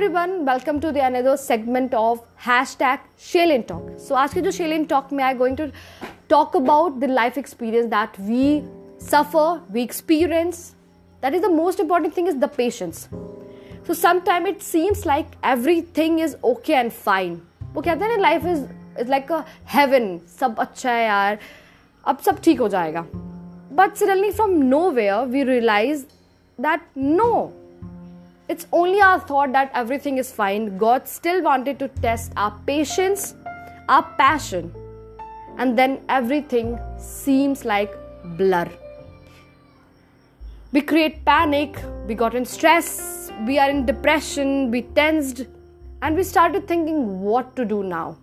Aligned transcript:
everyone, 0.00 0.46
welcome 0.46 0.80
to 0.80 0.90
the 0.90 1.04
another 1.04 1.36
segment 1.36 1.92
of 1.92 2.20
hashtag 2.40 3.00
Shailin 3.18 3.66
Talk. 3.66 3.98
So 3.98 4.14
आज 4.16 4.32
के 4.34 4.40
जो 4.42 4.50
Shailin 4.50 4.86
Talk 4.88 5.10
में 5.12 5.22
I 5.22 5.34
going 5.34 5.56
to 5.56 5.70
talk 6.28 6.54
about 6.54 6.98
the 7.00 7.08
life 7.08 7.36
experience 7.36 7.90
that 7.90 8.18
we 8.18 8.62
suffer, 8.98 9.60
we 9.70 9.82
experience. 9.82 10.74
That 11.20 11.34
is 11.34 11.42
the 11.42 11.50
most 11.50 11.78
important 11.78 12.14
thing 12.14 12.26
is 12.26 12.38
the 12.38 12.48
patience. 12.48 13.08
So 13.86 13.92
sometimes 13.92 14.48
it 14.48 14.62
seems 14.62 15.04
like 15.04 15.36
everything 15.42 16.20
is 16.20 16.36
okay 16.42 16.74
and 16.74 16.90
fine. 16.90 17.36
वो 17.74 17.82
कहते 17.82 18.04
हैं 18.04 18.16
ना 18.16 18.22
life 18.22 18.46
is 18.54 18.64
is 19.04 19.08
like 19.08 19.28
a 19.28 19.44
heaven. 19.64 20.20
सब 20.38 20.58
अच्छा 20.58 20.90
है 20.90 21.04
यार 21.04 21.38
अब 22.06 22.18
सब 22.26 22.40
ठीक 22.48 22.60
हो 22.60 22.68
जाएगा. 22.68 23.06
But 23.72 23.98
suddenly 23.98 24.32
from 24.40 24.58
nowhere 24.70 25.24
we 25.36 25.44
realize 25.44 26.06
that 26.58 26.80
no 26.96 27.52
it's 28.47 28.67
only 28.71 29.01
our 29.01 29.19
thought 29.19 29.51
that 29.53 29.71
everything 29.73 30.17
is 30.17 30.31
fine. 30.31 30.77
God 30.77 31.07
still 31.07 31.41
wanted 31.41 31.79
to 31.79 31.87
test 31.87 32.33
our 32.35 32.51
patience, 32.65 33.35
our 33.87 34.03
passion, 34.17 34.73
and 35.57 35.77
then 35.77 36.01
everything 36.09 36.79
seems 36.97 37.65
like 37.65 37.93
blur. 38.37 38.69
We 40.73 40.81
create 40.81 41.23
panic, 41.25 41.77
we 42.07 42.15
got 42.15 42.33
in 42.33 42.45
stress, 42.45 43.31
we 43.45 43.59
are 43.59 43.69
in 43.69 43.85
depression, 43.85 44.71
we 44.71 44.83
tensed, 44.83 45.45
and 46.01 46.15
we 46.15 46.23
started 46.23 46.67
thinking 46.67 47.21
what 47.21 47.55
to 47.55 47.65
do 47.65 47.83
now. 47.83 48.17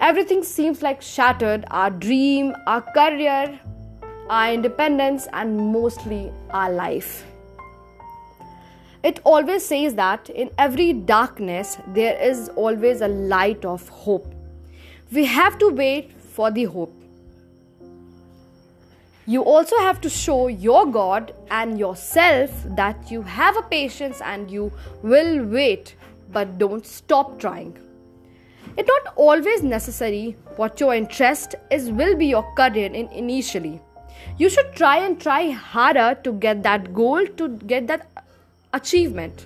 Everything 0.00 0.42
seems 0.42 0.82
like 0.82 1.00
shattered 1.00 1.64
our 1.70 1.90
dream, 1.90 2.54
our 2.66 2.80
career, 2.80 3.58
our 4.28 4.52
independence, 4.52 5.26
and 5.32 5.56
mostly 5.72 6.32
our 6.50 6.70
life. 6.70 7.24
It 9.04 9.20
always 9.22 9.66
says 9.66 9.94
that 9.96 10.30
in 10.30 10.50
every 10.58 10.94
darkness 10.94 11.76
there 11.88 12.18
is 12.18 12.48
always 12.56 13.02
a 13.02 13.08
light 13.08 13.62
of 13.66 13.86
hope. 13.90 14.34
We 15.12 15.26
have 15.26 15.58
to 15.58 15.68
wait 15.68 16.10
for 16.12 16.50
the 16.50 16.64
hope. 16.64 16.94
You 19.26 19.42
also 19.42 19.76
have 19.78 20.00
to 20.00 20.08
show 20.08 20.48
your 20.48 20.86
God 20.86 21.34
and 21.50 21.78
yourself 21.78 22.50
that 22.76 23.10
you 23.10 23.20
have 23.20 23.58
a 23.58 23.62
patience 23.62 24.22
and 24.22 24.50
you 24.50 24.72
will 25.02 25.44
wait, 25.44 25.96
but 26.32 26.56
don't 26.56 26.86
stop 26.86 27.38
trying. 27.38 27.78
It's 28.78 28.88
not 28.88 29.14
always 29.16 29.62
necessary 29.62 30.36
what 30.56 30.80
your 30.80 30.94
interest 30.94 31.54
is 31.70 31.90
will 31.90 32.16
be 32.16 32.26
your 32.26 32.54
career 32.54 32.86
in 32.86 33.08
initially. 33.08 33.82
You 34.38 34.48
should 34.48 34.72
try 34.74 34.96
and 34.98 35.20
try 35.20 35.50
harder 35.50 36.18
to 36.24 36.32
get 36.32 36.62
that 36.62 36.94
goal, 36.94 37.26
to 37.26 37.48
get 37.48 37.86
that 37.88 38.08
achievement 38.73 39.45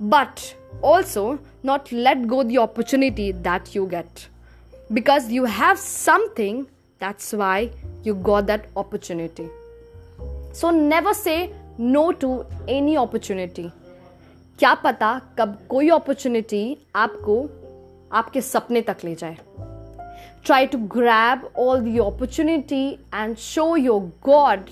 but 0.00 0.54
also 0.82 1.38
not 1.62 1.90
let 1.92 2.26
go 2.26 2.42
the 2.42 2.58
opportunity 2.58 3.32
that 3.32 3.74
you 3.74 3.86
get 3.86 4.28
because 4.92 5.30
you 5.30 5.44
have 5.44 5.78
something 5.78 6.66
that's 6.98 7.32
why 7.32 7.70
you 8.02 8.14
got 8.14 8.46
that 8.46 8.66
opportunity 8.76 9.48
so 10.52 10.70
never 10.70 11.14
say 11.14 11.52
no 11.78 12.12
to 12.12 12.44
any 12.68 12.96
opportunity 12.96 13.70
क्या 14.58 14.74
पता 14.82 15.08
कब 15.38 15.56
कोई 15.68 15.88
opportunity 15.90 16.62
आपको 16.96 17.36
आपके 18.18 18.40
सपने 18.40 18.80
तक 18.88 18.96
ले 19.04 19.14
जाए 19.22 19.36
try 20.48 20.66
to 20.74 20.78
grab 20.94 21.44
all 21.54 21.80
the 21.80 21.98
opportunity 22.04 22.98
and 23.20 23.38
show 23.38 23.74
your 23.74 24.00
god 24.28 24.70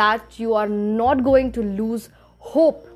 that 0.00 0.38
you 0.38 0.52
are 0.54 0.68
not 0.68 1.22
going 1.28 1.50
to 1.52 1.62
lose 1.62 2.08
hope. 2.53 2.87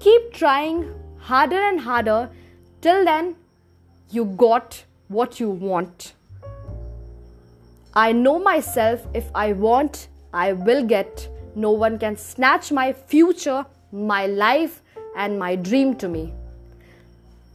Keep 0.00 0.32
trying 0.32 0.78
harder 1.18 1.60
and 1.62 1.80
harder 1.80 2.30
till 2.82 3.04
then 3.04 3.34
you 4.10 4.24
got 4.44 4.84
what 5.08 5.38
you 5.40 5.50
want. 5.50 6.14
I 7.94 8.12
know 8.12 8.38
myself 8.38 9.06
if 9.14 9.30
I 9.34 9.52
want, 9.52 10.08
I 10.32 10.52
will 10.52 10.84
get. 10.84 11.28
No 11.54 11.70
one 11.72 11.98
can 11.98 12.16
snatch 12.16 12.70
my 12.72 12.92
future, 12.92 13.64
my 13.92 14.26
life, 14.26 14.82
and 15.16 15.38
my 15.38 15.56
dream 15.56 15.94
to 15.96 16.08
me. 16.08 16.32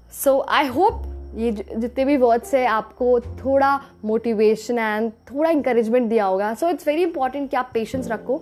So 0.09 0.43
I 0.47 0.65
hope 0.65 1.05
ये 1.35 1.51
जितने 1.51 2.03
भी 2.05 2.15
words 2.17 2.53
है 2.55 2.65
आपको 2.67 3.19
थोड़ा 3.39 3.69
motivation 4.05 4.77
and 4.79 5.11
थोड़ा 5.31 5.49
encouragement 5.49 6.07
दिया 6.09 6.25
होगा 6.25 6.53
so 6.53 6.69
it's 6.69 6.87
very 6.87 7.03
important 7.03 7.49
कि 7.51 7.57
आप 7.57 7.69
पेशेंस 7.73 8.07
रखो 8.11 8.37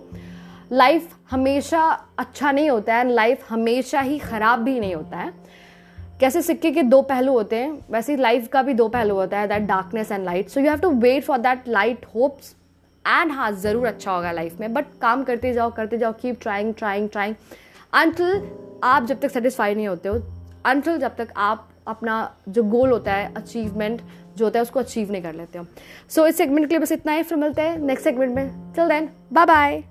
लाइफ 0.72 1.14
हमेशा 1.30 1.82
अच्छा 2.18 2.50
नहीं 2.52 2.70
होता 2.70 2.94
है 2.96 3.08
लाइफ 3.10 3.44
हमेशा 3.48 4.00
ही 4.00 4.18
ख़राब 4.18 4.58
भी 4.58 4.78
नहीं 4.80 4.94
होता 4.94 5.18
है। 5.18 5.32
कैसे 6.20 6.42
सिक्के 6.42 6.70
के 6.70 6.82
दो 6.82 7.00
पहलू 7.02 7.32
होते 7.32 7.56
हैं 7.56 7.70
वैसे 7.90 8.12
ही 8.12 8.18
लाइफ 8.18 8.48
का 8.48 8.62
भी 8.62 8.74
दो 8.74 8.88
पहलू 8.88 9.14
होता 9.14 9.38
है 9.38 9.48
that 9.48 9.62
darkness 9.62 10.12
and 10.12 10.24
light 10.24 10.48
so 10.48 10.60
you 10.60 10.68
have 10.68 10.78
to 10.80 10.90
wait 10.90 11.24
for 11.24 11.38
that 11.38 11.68
light 11.68 12.06
hopes 12.14 12.54
and 13.04 13.32
हाँ 13.32 13.50
ज़रूर 13.52 13.86
अच्छा 13.86 14.12
होगा 14.12 14.32
लाइफ 14.32 14.60
में। 14.60 14.72
बट 14.74 14.84
काम 15.00 15.24
करते 15.24 15.52
जाओ 15.52 15.70
करते 15.70 15.98
जाओ 15.98 16.12
keep 16.22 16.40
trying 16.42 16.74
trying 16.74 17.08
trying 17.08 17.34
until 17.92 18.42
आप 18.84 19.04
जब 19.06 19.20
तक 19.20 19.30
सेटिस्फाई 19.30 19.74
नहीं 19.74 19.88
होते 19.88 20.08
हो 20.08 20.20
अंटिल 20.66 20.98
जब 20.98 21.16
तक 21.16 21.32
आप 21.36 21.68
अपना 21.88 22.14
जो 22.48 22.62
गोल 22.64 22.90
होता 22.90 23.12
है 23.12 23.32
अचीवमेंट 23.36 24.02
जो 24.36 24.44
होता 24.44 24.58
है 24.58 24.62
उसको 24.62 24.80
अचीव 24.80 25.10
नहीं 25.12 25.22
कर 25.22 25.34
लेते 25.34 25.58
हो। 25.58 25.64
सो 25.64 26.20
so, 26.20 26.28
इस 26.28 26.36
सेगमेंट 26.36 26.68
के 26.68 26.74
लिए 26.74 26.78
बस 26.78 26.92
इतना 26.92 27.12
ही 27.12 27.22
फिर 27.22 27.38
मिलते 27.38 27.62
हैं 27.62 27.78
नेक्स्ट 27.78 28.04
सेगमेंट 28.04 28.34
में। 28.34 28.72
Till 28.74 28.88
then 28.88 29.10
bye 29.32 29.46
bye 29.46 29.82